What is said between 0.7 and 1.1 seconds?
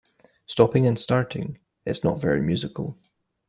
and